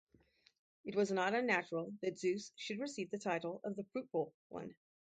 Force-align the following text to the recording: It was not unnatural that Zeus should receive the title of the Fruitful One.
It 0.83 0.95
was 0.95 1.11
not 1.11 1.35
unnatural 1.35 1.93
that 2.01 2.17
Zeus 2.17 2.51
should 2.55 2.79
receive 2.79 3.11
the 3.11 3.19
title 3.19 3.61
of 3.63 3.75
the 3.75 3.85
Fruitful 3.93 4.33
One. 4.49 4.73